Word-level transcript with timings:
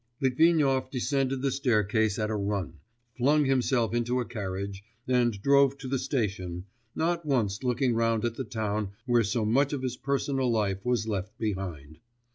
Litvinov 0.19 0.89
descended 0.89 1.43
the 1.43 1.51
staircase 1.51 2.17
at 2.17 2.31
a 2.31 2.35
run, 2.35 2.79
flung 3.15 3.45
himself 3.45 3.93
into 3.93 4.19
a 4.19 4.25
carriage, 4.25 4.83
and 5.07 5.39
drove 5.43 5.77
to 5.77 5.87
the 5.87 5.99
station, 5.99 6.65
not 6.95 7.23
once 7.23 7.61
looking 7.61 7.93
round 7.93 8.25
at 8.25 8.33
the 8.33 8.43
town 8.43 8.93
where 9.05 9.21
so 9.23 9.45
much 9.45 9.73
of 9.73 9.83
his 9.83 9.97
personal 9.97 10.49
life 10.49 10.83
was 10.83 11.07
left 11.07 11.37
behind. 11.37 11.99